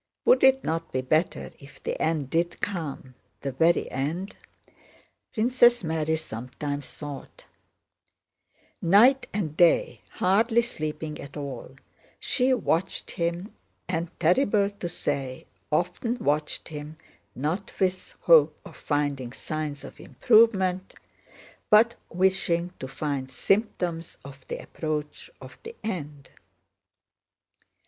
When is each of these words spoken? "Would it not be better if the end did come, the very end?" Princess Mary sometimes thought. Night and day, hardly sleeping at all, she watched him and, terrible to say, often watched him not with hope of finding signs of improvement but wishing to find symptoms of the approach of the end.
"Would 0.25 0.43
it 0.43 0.63
not 0.63 0.91
be 0.91 1.01
better 1.01 1.51
if 1.59 1.83
the 1.83 2.01
end 2.01 2.31
did 2.31 2.59
come, 2.59 3.13
the 3.41 3.51
very 3.51 3.87
end?" 3.91 4.35
Princess 5.31 5.83
Mary 5.83 6.15
sometimes 6.17 6.89
thought. 6.89 7.45
Night 8.81 9.27
and 9.31 9.55
day, 9.55 10.01
hardly 10.13 10.63
sleeping 10.63 11.19
at 11.21 11.37
all, 11.37 11.75
she 12.19 12.51
watched 12.51 13.11
him 13.11 13.53
and, 13.87 14.09
terrible 14.19 14.71
to 14.71 14.89
say, 14.89 15.45
often 15.71 16.17
watched 16.17 16.69
him 16.69 16.97
not 17.35 17.71
with 17.79 18.15
hope 18.21 18.59
of 18.65 18.77
finding 18.77 19.31
signs 19.31 19.83
of 19.83 19.99
improvement 19.99 20.95
but 21.69 21.93
wishing 22.09 22.73
to 22.79 22.87
find 22.87 23.31
symptoms 23.31 24.17
of 24.25 24.47
the 24.47 24.57
approach 24.63 25.29
of 25.39 25.59
the 25.61 25.75
end. 25.83 26.31